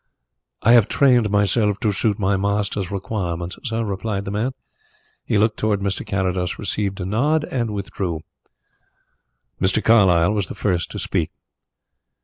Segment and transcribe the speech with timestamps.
[0.63, 4.53] "I have trained myself to suit my master's requirements, sir," replied the man.
[5.23, 6.03] He looked towards Mr.
[6.03, 8.21] Carrados, received a nod and withdrew.
[9.61, 9.83] Mr.
[9.83, 11.29] Carlyle was the first to speak.